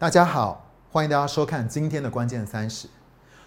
[0.00, 2.88] 大家好，欢迎大家收看今天的关键三十。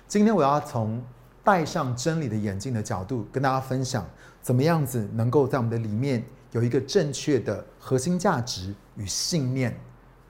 [0.07, 1.03] 今天我要从
[1.43, 4.07] 戴上真理的眼镜的角度，跟大家分享
[4.39, 9.75] 怎么样子能够在我们的里面有一个正确的核心价值与信念，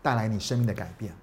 [0.02, 1.14] 带来你生命的改变。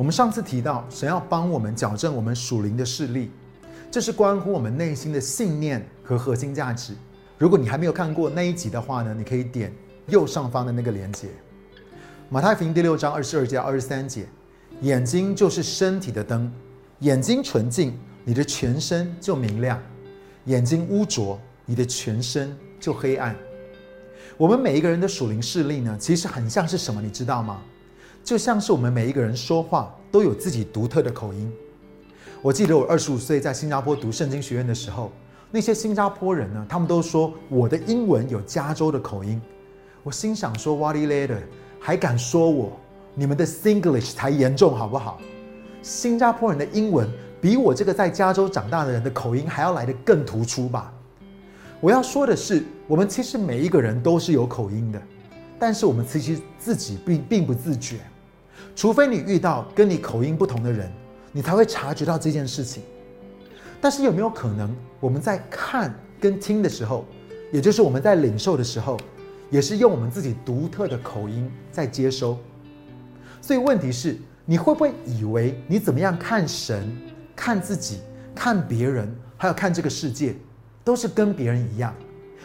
[0.00, 3.30] 我们上次提到，神要帮我们矫正我们属灵的视力，
[3.90, 6.94] 这是关乎我们内心的信念和核心价值。
[7.36, 9.70] 如果你还没有看过那一集的话呢，你可以点
[10.06, 11.28] 右上方的那个连接。
[12.30, 14.26] 马太福音第六章二十二节二十三节，
[14.80, 16.50] 眼睛就是身体的灯，
[17.00, 17.92] 眼睛纯净，
[18.24, 19.76] 你的全身就明亮；
[20.46, 23.36] 眼睛污浊，你的全身就黑暗。
[24.38, 27.60] 我们每一个人的属灵视力呢，其实很像是什么，你知道吗？
[28.22, 31.52] 就像是我们每一个人说话都有自己独特的口音。
[32.42, 35.10] 我记得我二十五岁在新加坡读圣经学院的时候，
[35.50, 39.40] 那些新加坡人呢，他们都说我的英文有加州的口音。
[40.02, 41.38] 我心想说，What later
[41.78, 42.72] 还敢说我？
[43.14, 45.20] 你们的 Singlish 才严重好不好？
[45.82, 47.08] 新加坡人的英文
[47.40, 50.92] 比我这个在加州长大的人的口音还要来得更突出吧？
[51.80, 55.02] 我要说的是，我们其实每一个人都是有口音的。
[55.60, 57.98] 但是我们其实自己并并不自觉，
[58.74, 60.90] 除非你遇到跟你口音不同的人，
[61.32, 62.82] 你才会察觉到这件事情。
[63.78, 67.04] 但是有没有可能，我们在看跟听的时候，
[67.52, 68.98] 也就是我们在领受的时候，
[69.50, 72.38] 也是用我们自己独特的口音在接收？
[73.42, 76.90] 所以问题是，你会不会以为你怎么样看神、
[77.36, 78.00] 看自己、
[78.34, 80.34] 看别人，还有看这个世界，
[80.82, 81.94] 都是跟别人一样，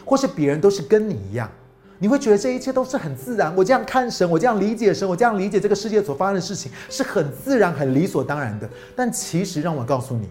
[0.03, 1.50] 或是别人都是跟你一样？
[1.97, 3.55] 你会觉得这一切都是很自然。
[3.55, 8.69] 我这样看神，我这样理解神，我这样理解这个世界所发生的事情，是很自然、很理所当然的。
[8.95, 10.29] 但其实，让我告诉你，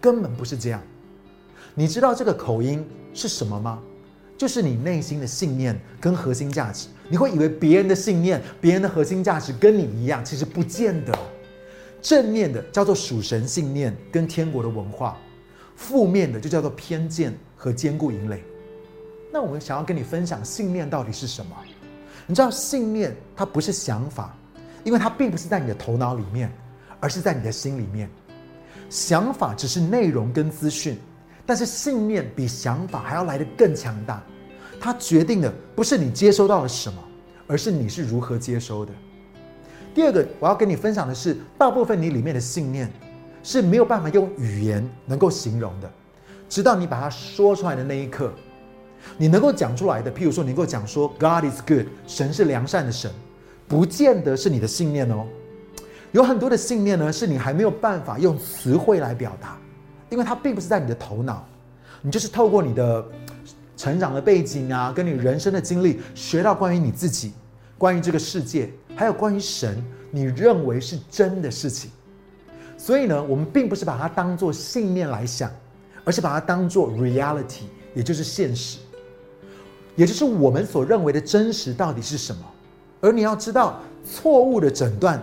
[0.00, 0.80] 根本不是这样。
[1.74, 3.80] 你知道这个口音是什么吗？
[4.38, 6.88] 就是你内心的信念跟核心价值。
[7.08, 11.16] 你会以为别人的信念、别人的核心价值跟你一样，其实不见得。
[12.00, 15.16] 正面的叫做属神信念跟天国的文化，
[15.76, 18.42] 负面的就叫做偏见和坚固营垒。
[19.32, 21.56] 那我们想要跟你分享信念到底是什么？
[22.26, 24.36] 你知道信念它不是想法，
[24.84, 26.52] 因为它并不是在你的头脑里面，
[27.00, 28.10] 而是在你的心里面。
[28.90, 30.98] 想法只是内容跟资讯，
[31.46, 34.22] 但是信念比想法还要来得更强大。
[34.78, 37.02] 它决定的不是你接收到了什么，
[37.46, 38.92] 而是你是如何接收的。
[39.94, 42.92] 第二个我要跟你分享的是，大部分你里面的信念
[43.42, 45.90] 是没有办法用语言能够形容的，
[46.50, 48.30] 直到你把它说出来的那一刻。
[49.18, 53.10] 你能够讲出来的，譬如说，你能够讲说 “God is good”，神是良善的神，
[53.68, 55.26] 不见得是你的信念哦。
[56.12, 59.58] 有很多的信念呢，是你还没有办法用词汇来表达，
[60.10, 61.46] 因为它并不是在你的头脑，
[62.00, 63.04] 你就是透过你的
[63.76, 67.32] 成长的背景啊，跟你人生的经历，学到关于你自己、
[67.78, 71.90] 关于这个世界，还有关于神，你认为是真的事情。
[72.76, 75.50] 所以呢，我们并不是把它当做信念来想，
[76.04, 77.62] 而是把它当做 reality，
[77.94, 78.78] 也就是现实。
[79.96, 82.42] 也就是我们所认为的真实到底是什么？
[83.00, 85.22] 而你要知道，错误的诊断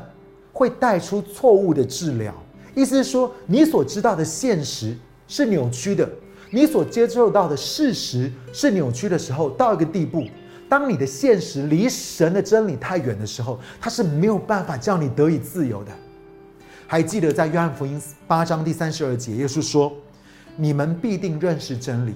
[0.52, 2.34] 会带出错误的治疗。
[2.75, 4.96] 意思是说，你所知道的现实
[5.28, 6.08] 是扭曲的，
[6.52, 10.25] 你所接受到的事实是扭曲的时候，到一个地步，
[10.69, 15.91] 当你的现实离神的真理太远的时候，它是没有办法叫你得以自由的。
[16.85, 19.91] 还记得在约翰福音八章第三十二节，耶稣说
[20.56, 22.13] ：“你们必定认识真理。”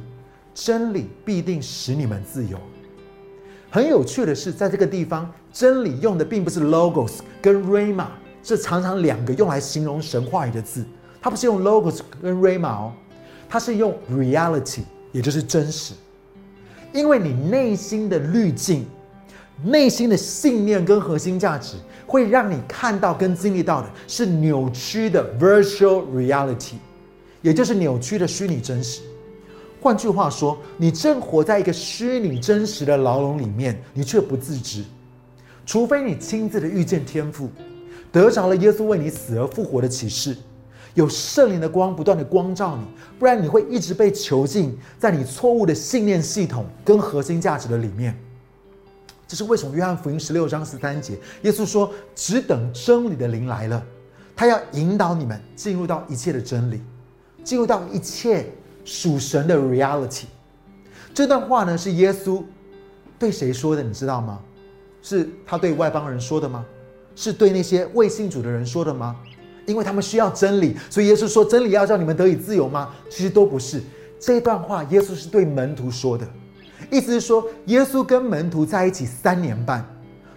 [0.53, 2.57] 真理必定使你们自由。
[3.69, 8.05] 很有趣的是，在这个地方，真理用的并不是 logos 跟 rama，
[8.43, 10.85] 这常常两个用来形容神话语的字。
[11.19, 12.93] 它不是用 logos 跟 rama 哦，
[13.49, 14.81] 它是用 reality，
[15.11, 15.93] 也就是真实。
[16.91, 18.85] 因为你内心的滤镜、
[19.63, 26.75] 内心的信念跟核心价值，会让你看到跟经历到的是扭曲的 virtual reality，
[27.41, 29.01] 也就是扭曲的虚拟真实。
[29.83, 34.81] 换句话说，你正活在一个虚拟真实的牢笼里面，你却不自知。
[35.65, 37.49] 除非你亲自的遇见天赋，
[38.09, 40.37] 得着了耶稣为你死而复活的启示，
[40.93, 42.85] 有圣灵的光不断的光照你，
[43.19, 48.17] 不然你会一直被囚禁在你错误的信念系统跟核心价值的里面。
[49.27, 49.75] 这是为什么？
[49.75, 53.83] 约翰福音十六章十三节，耶稣说：“只等真理的灵来了，
[54.33, 56.81] 他要引导你们进入到一切的真理，
[57.43, 58.45] 进入到一切。”
[58.85, 60.25] 属神的 reality，
[61.13, 62.43] 这段话呢是耶稣
[63.17, 63.83] 对谁说的？
[63.83, 64.39] 你知道吗？
[65.01, 66.65] 是他对外邦人说的吗？
[67.15, 69.15] 是对那些未信主的人说的吗？
[69.65, 73.81] 因为他们需要真理，所以耶稣说：“真理要叫你们得以自由吗？”其实都不是。
[74.19, 76.27] 这段话耶稣是对门徒说的，
[76.91, 79.85] 意思是说，耶稣跟门徒在一起三年半，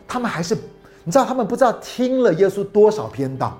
[0.07, 0.57] 他们还是
[1.03, 3.59] 你知道，他们不知道听了耶稣多少篇道，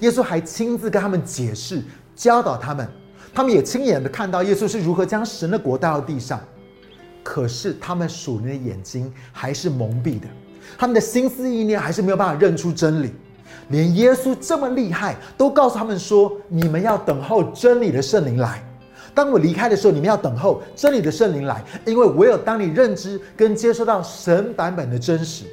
[0.00, 1.82] 耶稣还亲自跟他们解释、
[2.14, 2.88] 教导他们，
[3.32, 6.40] 他们也亲眼的看到耶稣是如何将神的国带到地上。
[7.22, 10.26] 可是他们属灵的眼睛还是蒙蔽的，
[10.78, 13.12] 他们的心思意念还是没有办法认出真理。
[13.68, 18.64] 连耶稣这么厉害，都告诉他们说：“你们要等候真理的圣灵来。
[19.14, 25.44] 当我离开的时候，你们要等候真理的圣灵来，因为唯有当你认知跟接受到神版本的真实，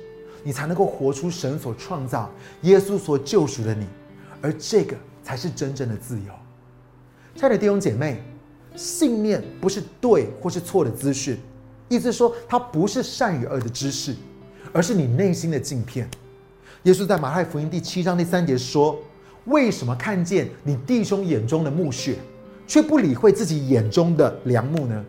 [0.44, 2.31] 你才能够活出神所创造、
[2.62, 3.85] 耶稣所救赎的你，
[4.41, 6.33] 而这个才是真正的自由。”
[7.38, 8.19] 亲爱的弟兄姐妹，
[8.75, 11.38] 信念不是对或是错的资讯，
[11.88, 14.16] 意思说，它不是善与恶的知识，
[14.74, 16.10] 而是你内心的镜片。
[16.81, 19.00] 耶稣在马太福音第七章第三节说
[19.45, 22.16] ：“为什么看见你弟兄眼中的木屑，
[22.66, 25.06] 却不理会自己眼中的梁木呢？”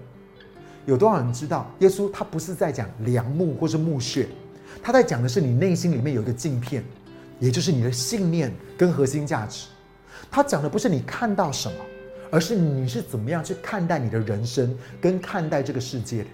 [0.85, 4.29] 有多少人知道，耶稣他不是在讲梁木或是木屑，
[4.83, 6.85] 他在讲的是你内心里面有一个镜片，
[7.41, 9.69] 也就是你的信念跟核心价值。
[10.31, 11.77] 他讲的不是你看到什么，
[12.31, 16.29] 而是你是怎么样去看待你的人生跟看待这个世界的。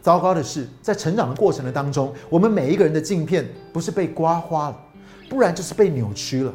[0.00, 4.76] 糟糕的是，在成长的过程的当中，我们每一个人的镜片不是被刮花了，
[5.28, 6.52] 不然就是被扭曲了，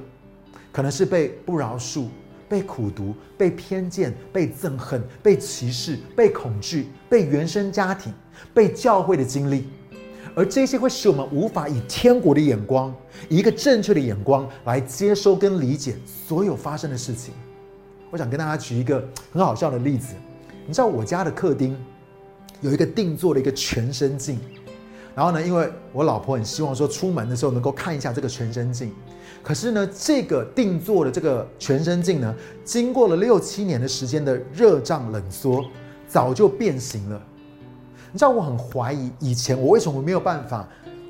[0.71, 2.07] 可能是被不饶恕、
[2.49, 8.13] 被苦读、被偏见、被憎恨、被歧视、被恐惧、被原生家庭、
[8.53, 9.69] 被教会的经历，
[10.35, 12.93] 而这些会使我们无法以天国的眼光，
[13.29, 17.33] 以一个正确的眼光来接收跟理解所有发生的事情。
[18.09, 20.15] 我想跟大家举一个很好笑的例子，
[20.65, 21.77] 你知道我家的客厅。
[22.59, 24.39] 有一个定做的一个全身镜，
[25.13, 28.91] 然后呢，因为我老婆很希望说出门的时候能够看一下这个全身镜，
[29.43, 32.33] 可是呢，这个定做的这个全身镜呢，
[32.65, 35.63] 经过了六七年的时间的热胀冷缩，
[36.07, 37.21] 早就变形了。
[38.11, 40.67] 你知道我很怀疑以前我为什么没有办法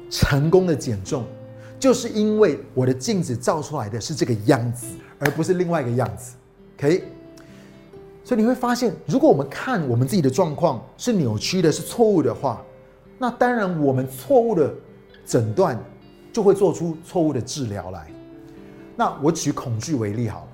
[0.09, 1.23] 成功的减重，
[1.79, 4.85] 就是因为我的镜子照出来的是这个样子，
[5.17, 6.33] 而不是另外一个样子。
[6.77, 7.03] OK。
[8.23, 12.61] 所以你会发现，如果我们看我们自己的状况是扭曲的、是错误的话，
[13.17, 14.73] 那当然我们错误的
[15.25, 15.81] 诊断
[16.33, 18.05] 就会做出错误的治疗来。
[18.97, 20.47] 那我举恐惧为例好了。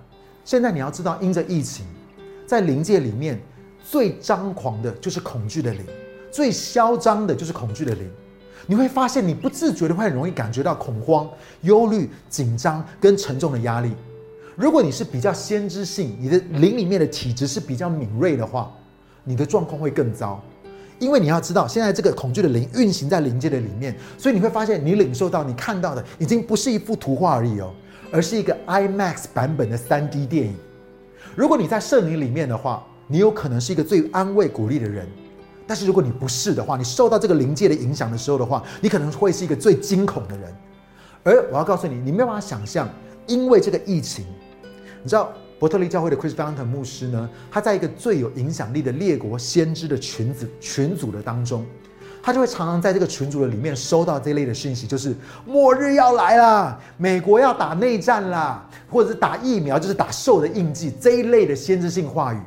[0.46, 1.86] 现在你要知道，因着疫情，
[2.46, 3.42] 在灵界里面
[3.84, 5.84] 最张狂的就是恐惧的灵，
[6.32, 8.08] 最嚣张的就是恐惧的灵。
[8.68, 11.28] 你会发现，你不自觉的会很容易感觉到恐慌、
[11.62, 13.94] 忧虑、紧张跟沉重的压力。
[14.56, 18.72] 如果你是比较先知性，你的灵里面的体质是比较敏锐的话，
[19.24, 20.42] 你的状况会更糟。
[21.00, 27.74] 因为你要知道，现在这个恐惧的灵运行在灵界的里面，所以你会发现，你领受到、你看到的已经不是一幅图画而已哦，
[28.12, 30.56] 而是一个 IMAX 版本的 3D 电影。
[31.36, 35.04] 如果你在圣灵里面的话，你有可能是一个最安慰、鼓励的人；
[35.66, 40.56] 但是如果你不是的话，你受到这个灵界的影响的时候的话，你可能会是一个最惊恐的人。
[41.24, 42.88] 而我要告诉你，你没有办法想象，
[43.26, 44.26] 因为这个疫情。
[45.04, 47.30] 你知道伯特利教会的 Chris Fountain 牧师呢？
[47.52, 51.66] 他在一个最有影响力的列国先知的群子群组的当中，
[52.22, 55.14] 他就会常常在这个群组的里面收到这类的讯息，就是
[55.46, 62.40] 末日要来了，美国要打内战啦，或者是打疫苗，就是打兽的印记这一类的先知性话语。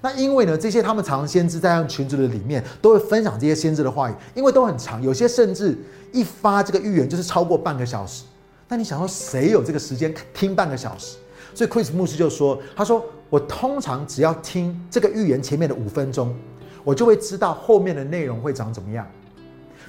[0.00, 5.76] 那因为呢，这些他们常常先知在群组的里面都会分享这些先知的话语，因为都很长，有些甚至
[6.12, 8.22] 一发这个预言就是超过半个小时。
[8.68, 11.16] 那你想说，谁有这个时间听半个小时？
[11.56, 16.36] 所以，Chris 牧师就说：“他说，我通常只要听这个预言前面的五分钟，
[16.84, 19.06] 我就会知道后面的内容会长怎么样。”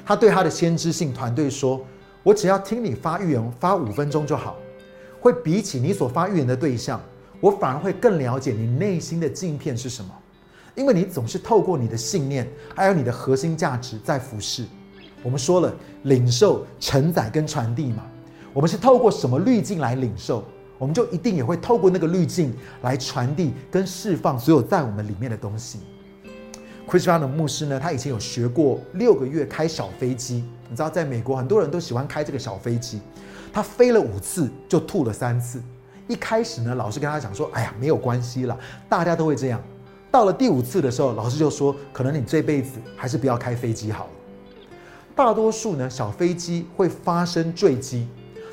[0.05, 1.85] 他对他的先知性团队说
[2.23, 4.55] ：“我只要听你发预言发五分钟就好，
[5.19, 7.01] 会比起你所发预言的对象，
[7.41, 10.09] 我反而会更了解你内心的镜片是什么，
[10.73, 14.63] 因为你总是透过你的信念，还有你的核心价值在服侍。
[15.21, 18.05] 我们说了，领受、承载跟传递嘛，
[18.53, 20.45] 我们是透过什么滤镜来领受？”
[20.77, 25.79] 我们就一定也会透过那个滤镜来传递跟释放所有在我们里面的东西。
[26.87, 30.43] Chris Brown 的牧师呢，他以前有学过六个月开小飞机。
[30.69, 33.01] 你知道，在美国很多人都喜欢开这个小飞机。
[33.51, 35.61] 他飞了五次就吐了三次。
[36.07, 38.57] 一开始呢，老师跟他讲说：“哎呀，没有关系了，
[38.87, 39.61] 大家都会这样。”
[40.09, 44.11] 到了第五次的时候，老师就说：“可能你这辈子还是不要开飞机好了。”
[45.13, 48.07] 大多数呢，小飞机会发生坠机。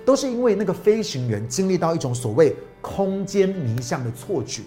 [0.04, 4.62] 都是因为那个飞行员经历到一种所谓空间迷向的错觉。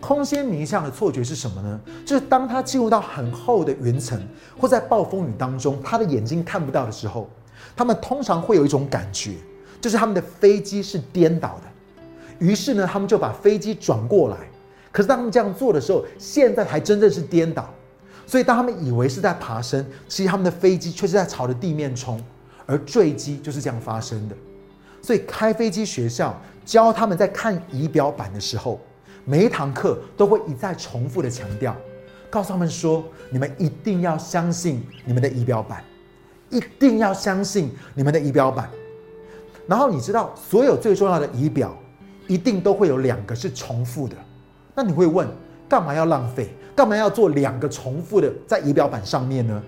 [0.00, 1.80] 空间迷向的错觉是什么呢？
[2.04, 4.20] 就是当他进入到很厚的云层，
[4.58, 7.30] 或在暴风雨当中，他的眼睛看不到的时候，
[7.74, 9.32] 他们通常会有一种感觉，
[9.80, 11.70] 就是他们的飞机是颠倒的。
[12.38, 14.36] 于是呢，他们就把飞机转过来。
[14.92, 17.72] 可是当他们这样做的时候，现在还真正是颠倒。
[18.26, 22.22] 所以当他们以为是在爬升，其实他们的飞机却是在朝着地面冲，
[22.66, 24.36] 而坠机就是这样发生的。
[25.04, 26.34] 所以开飞机学校
[26.64, 28.80] 教他们在看仪表板的时候，
[29.26, 31.76] 每一堂课都会一再重复的强调，
[32.30, 35.84] 告诉他们说：你们一定要相信你们的仪表板，
[36.48, 38.70] 一定要相信你们的仪表板。
[39.66, 41.76] 然后你知道，所有最重要的仪表，
[42.26, 44.16] 一定都会有两个是重复的。
[44.74, 45.28] 那你会问，
[45.68, 46.48] 干嘛要浪费？
[46.74, 49.62] 干嘛要做两个重复的在仪表板上面呢？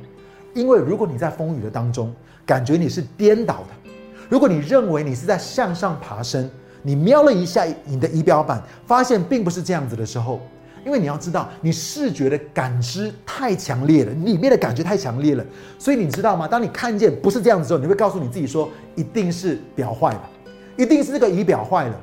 [0.55, 2.11] 因为如果你在风雨的当中，
[2.47, 3.86] 感觉你是颠倒的。
[4.29, 6.49] 如果你认为你是在向上爬升，
[6.83, 10.41] 你瞄了一下你的仪表板，发现并不是这样子的时候，
[10.85, 15.45] 因为你要知道，你视觉的感知太强烈了，里面的感觉太强烈了，
[15.79, 16.47] 所以你知道吗？
[16.47, 20.31] 当你看见不是这样子之后，你会告诉你自己说，一定是表坏了，
[20.77, 22.01] 一定是这个仪表坏了。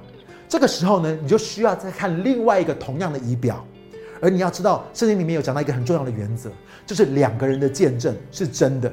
[0.50, 3.66] 这个时候呢，你就需要再看另外一个同样的仪表，
[4.22, 6.50] 而你要知道，圣经里面有讲到一个很重要的原则，
[6.86, 8.92] 就是两个人的见证是真的。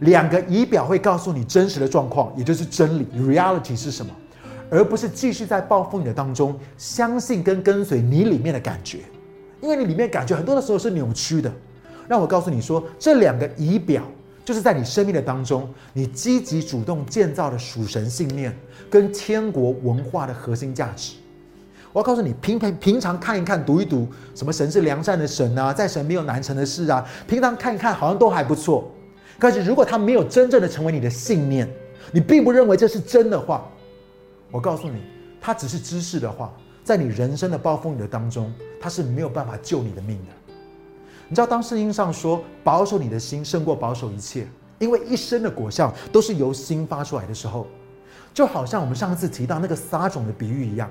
[0.00, 4.12] 两个仪表会告诉你真实的状况，也就是真理 （reality） 是什么，
[4.70, 9.00] 而不是继续在暴风雨的当中相信跟跟随你里面的感觉，
[9.60, 11.52] 因为你里面感觉很多的时候是扭曲的。
[12.08, 14.02] 让我告诉你说，这两个仪表
[14.44, 18.52] 就是在你生命的当中，你积极主动建造的属神信念
[18.90, 21.14] 跟天国文化的核心价值。
[21.92, 28.90] 我要告诉你，平平平常看一看、读一读，什么神是良善的神啊，在神没有难成的事啊，平常看一看好像都还不错。
[29.40, 31.66] 可是，如果他没有真正的成为你的信念，
[32.12, 33.66] 你并不认为这是真的话，
[34.50, 35.00] 我告诉你，
[35.40, 36.52] 他只是知识的话，
[36.84, 40.52] 在你人生的暴风雨的当中，他是没有办法救你的命的。
[41.26, 44.46] 你知道，当圣经上说保守你的心胜过保守一切，
[44.78, 47.66] 因为一生的果效都是由心发出来的时候，
[48.34, 50.90] 就好像我们上次提到那个撒种的比喻一样，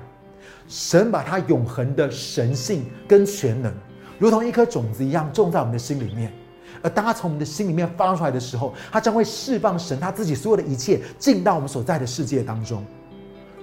[0.66, 3.72] 神把他永恒的神性跟全能，
[4.18, 6.32] 如同一颗种子一样种在我们的心里面。
[6.82, 12.84] 而当他从我们的心里面发出来的时候，他将会释放神他自己所有的一切进到我们所在的世界当中。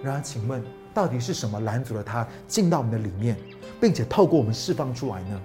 [0.03, 3.35] 然而，请问到底是什么拦阻了他进到我们的里面，
[3.81, 5.41] 并且透过我们释放出来呢？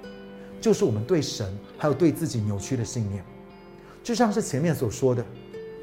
[0.61, 3.25] 就是我们对神还有对自己扭曲的信念。
[4.02, 5.25] 就像是前面所说的，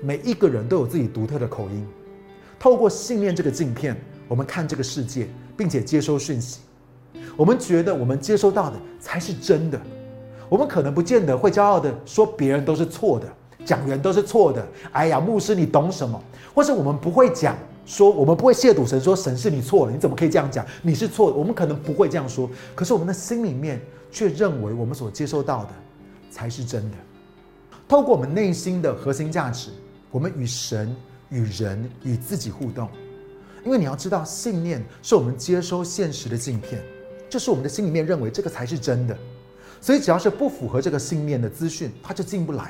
[0.02, 1.88] 每一个人都有自己独特的口音。
[2.60, 6.60] 透过信念这个镜片，我们看这个世界，并且接收讯息。
[7.36, 9.82] 我们觉得我们接收到的才是真的。
[10.50, 13.28] 我们可能不见得会骄傲的说别人都是错的，
[13.64, 14.68] 讲员都是错的。
[14.92, 16.22] 哎呀，牧师你懂什么？
[16.54, 20.66] 或是我们不会讲说，我们不会亵渎神，说神是你错了，你怎么可以这样讲？
[20.82, 21.38] 你是错的。
[21.38, 23.80] 我们可能不会这样说，可是我们的心里面
[24.12, 25.70] 却认为我们所接受到的
[26.32, 26.98] 才是真的。
[27.88, 29.70] 透过我们内心的核心价值，
[30.12, 30.96] 我们与神、
[31.30, 32.90] 与人、与自己互动。
[33.66, 36.82] 因为你要知道，信念是我们接收现实的镜片，
[37.30, 39.18] 就是我们的心里面认为这个才是真的。
[39.82, 42.66] 所以，只要是不符合这个信念的资讯，它就进不来；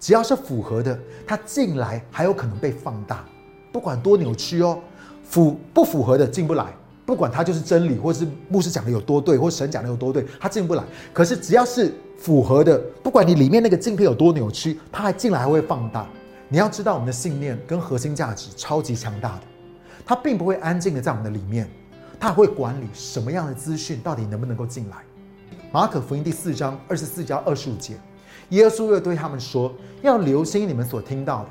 [0.00, 3.24] 只要是符合的，它进来还有可能被放大，
[3.72, 4.78] 不管多扭曲哦。
[5.22, 6.74] 符不符合的进不来，
[7.04, 10.82] 不管它就是真理，或是牧师讲的有多对，或神讲的有多对，它进不来。
[11.12, 16.06] 可是只要是符合的，不管你里面那个镜片有多扭曲，它还进来还会放大。
[16.48, 19.42] 你要知道，我们的信念跟核心价值超级强大的，
[20.06, 21.68] 它并不会安静的在我们的里面，
[22.18, 24.96] 它会管理什么样的资讯到底能不能够进来。
[25.70, 27.94] 马可福音第四章二十四节二十五节，
[28.48, 29.70] 耶稣又对他们说
[30.00, 31.48] ：“要留心你们所听到的，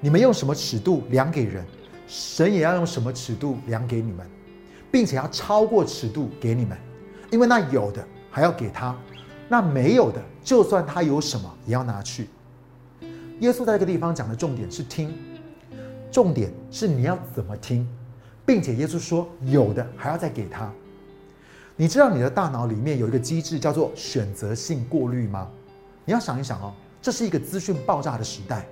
[0.00, 1.62] 你们用什么尺度量给人，
[2.06, 4.26] 神也要用什么尺度量给你们，
[4.90, 6.78] 并且要超过尺度给你们，
[7.30, 8.96] 因为那有的还要给他，
[9.50, 12.26] 那没有的，就算他有什么，也要拿去。”
[13.40, 15.14] 耶稣在这个地方讲的重点是听，
[16.10, 17.86] 重点是你要怎么听，
[18.46, 20.72] 并且耶稣说有的还要再给他。
[21.80, 25.46] 你知道你的大脑里面有一个机制叫做选择性过滤吗？
[26.04, 28.66] 你要想一想哦，这是一个资讯爆炸的时代，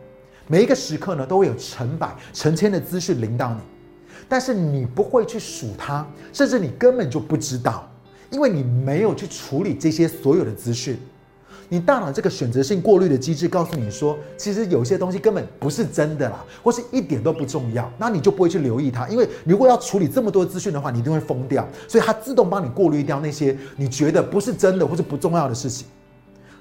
[0.48, 3.60] 每一个时刻呢都会有成百成千的资讯临到你，
[4.28, 7.88] 但是你不会去数它，甚至你根本就不知道，
[8.28, 10.98] 因为你没有去处理这些所有的资讯。
[11.68, 19.08] 你大脑这个选择性过滤的机制告诉你说，其实有些东西根本不是真的啦，或是一点都不重要，那你就不会去留意它。
[19.08, 21.66] 因为如果要处理这么多资讯的话，你一定会疯掉。
[21.88, 25.86] 所以它自动帮你过滤掉那些你觉得不是真的或是不重要的事情。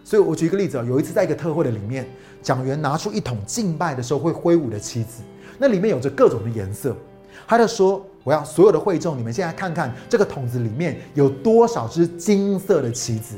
[0.04, 2.08] 所以我举一个例子啊，有一次在一个特会的里面，
[2.42, 5.22] 讲员拿出一桶敬拜的时候会挥舞的旗子，
[5.58, 6.96] 那里面有着各种的颜色。
[7.48, 13.36] 他就说：“我要所有的会众，你们现在看看这个桶子里面有多少只金色的棋子。”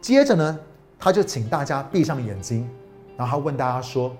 [0.00, 0.58] 接着呢，
[0.98, 2.68] 他就请大家闭上眼睛，
[3.16, 4.16] 然后他问大家说：“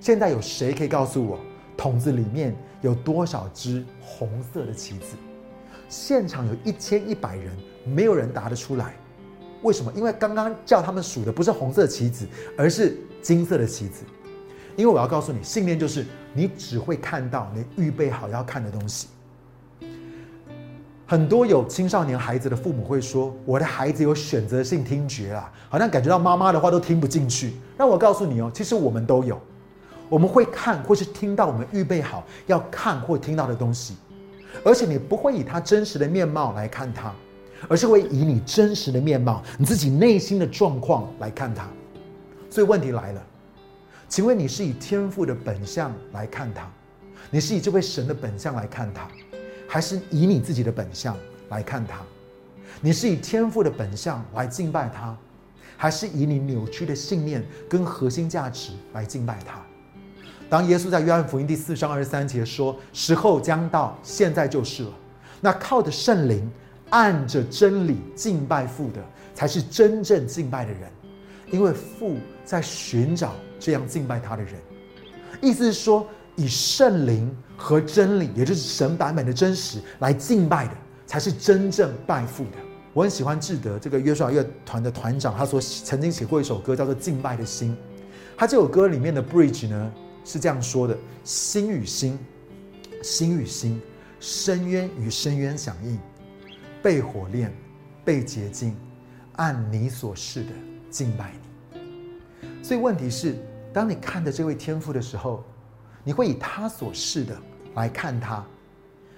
[0.00, 1.38] 现在有谁可以告诉我，
[1.76, 5.16] 桶子里面有多少只红色的棋子？”
[5.88, 7.52] 现场有一千一百人，
[7.84, 8.94] 没有人答得出来。
[9.62, 9.92] 为什么？
[9.94, 14.04] 因为刚刚叫他们数的不是红色棋子，而是金色的棋子。
[14.76, 19.08] 因为我要告诉你，信念就是你只会看到你预备好要看的东西。
[21.08, 29.40] 很多有青少年孩子的父母会说：“我的孩子有选择性听觉啊，好像感觉到妈妈的话都听不进去。”让我告诉你哦，其实我们都有，
[30.08, 33.94] 我们会看或是听到我们预备好要看或听到的东西，
[34.64, 37.12] 而且你不会以他真实的面貌来看他，
[37.68, 41.68] 而是会以你真实的面貌、你自己内心的状况来看他。
[42.50, 43.22] 所以问题来了，
[44.08, 46.68] 请问你是以天赋的本相来看他，
[47.30, 49.06] 你是以这位神的本相来看他？
[49.68, 51.16] 还是以你自己的本相
[51.48, 52.00] 来看他，
[52.80, 55.16] 你是以天赋的本相来敬拜他，
[55.76, 59.60] 还是以你扭曲的信念跟核心价值来敬拜他？
[60.48, 64.90] 当耶稣在约翰福音第四章二十三节说：“时候将到，现在就是了。”
[65.40, 66.48] 那靠着圣灵，
[66.90, 69.04] 按着真理敬拜父的，
[69.34, 70.82] 才是真正敬拜的人，
[71.50, 74.54] 因为父在寻找这样敬拜他的人。
[75.40, 76.06] 意思是说。
[76.36, 80.74] 以圣灵和真理，也就是神版本的真实来敬拜的，
[81.06, 82.58] 才是真正拜父的。
[82.92, 87.72] 我很喜欢志德这个约书亚乐团的团长，他所曾经写过一首歌，叫做《敬拜的心》。
[88.36, 89.92] 他这首歌里面的 bridge 呢
[90.24, 92.18] 是这样说的：心与心，
[93.02, 93.80] 心与心，
[94.20, 95.98] 深渊与深渊响应，
[96.82, 97.50] 被火炼，
[98.04, 98.76] 被洁净，
[99.36, 100.50] 按你所示的
[100.90, 101.32] 敬拜
[101.72, 102.62] 你。
[102.62, 103.36] 所以问题是，
[103.72, 105.42] 当你看着这位天父的时候。
[106.06, 107.36] 你会以他所示的
[107.74, 108.46] 来看他，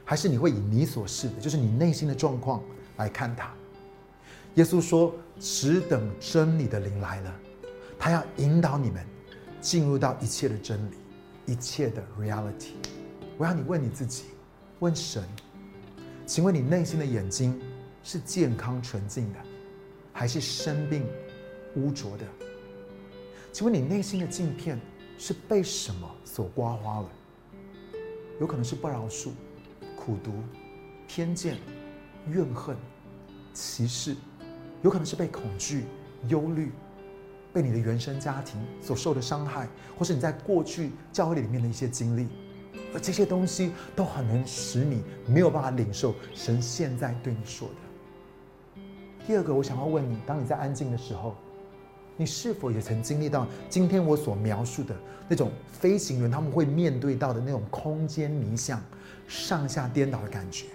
[0.06, 2.62] 还是你会以你所示的，就是你内心的状况
[2.96, 3.52] 来看他？
[4.54, 7.34] 耶稣说：“只等真理的灵来了，
[7.98, 9.04] 他要引导你们
[9.60, 10.94] 进入到一切的真理，
[11.44, 12.70] 一切的 reality。”
[13.36, 14.24] 我要你问你自己，
[14.78, 15.22] 问神
[16.24, 17.60] ：“请问你内心的眼睛
[18.02, 19.38] 是健康纯净的，
[20.10, 21.06] 还是生病
[21.76, 22.24] 污浊的？
[23.52, 24.80] 请问你内心的镜片？”
[25.18, 27.08] 是被什么所刮花了？
[28.40, 29.30] 有可能是不饶恕、
[29.96, 30.32] 苦毒、
[31.08, 31.58] 偏见、
[32.28, 32.76] 怨恨、
[33.52, 34.14] 歧视，
[34.80, 35.86] 有可能是被恐惧、
[36.28, 36.70] 忧虑，
[37.52, 42.28] 被你的原生家庭所受的伤害，或是你在过去教会里面的一些经历，
[42.94, 48.82] 而这些东西都很能使你没有办法领受神现在对你说的。
[49.26, 51.34] 第二个，我想要问你：当你在安静的时候。
[52.18, 54.94] 你是否也曾经历到今天我所描述的
[55.28, 58.82] 那种飞行员他们会面对到的那种空间迷向、
[59.28, 60.66] 上下颠倒的感觉？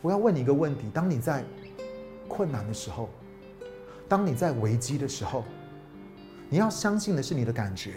[0.00, 1.44] 我要问你一个问题：当你在
[2.26, 3.10] 困难的时候，
[4.08, 5.44] 当你在危机的时候，
[6.48, 7.96] 你要相信的是你的感觉，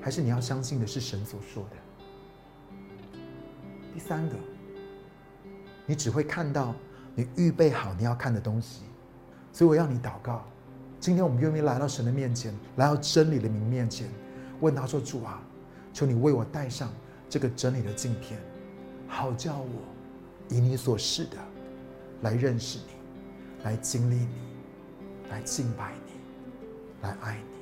[0.00, 3.18] 还是你要相信的是神所说的？
[3.92, 4.36] 第三个，
[5.84, 6.72] 你只会看到
[7.16, 8.82] 你预备好你要看的东西，
[9.52, 10.46] 所以我要你祷告。
[11.00, 14.08] 今天我们愿意来到神的面前，来到真理的名面前，
[14.60, 15.40] 问他说：“主啊，
[15.92, 16.92] 求你为我戴上
[17.28, 18.40] 这个真理的镜片，
[19.06, 19.68] 好叫我
[20.48, 21.36] 以你所示的
[22.22, 24.28] 来认识你，来经历你，
[25.30, 26.12] 来敬拜你，
[27.02, 27.57] 来爱你。”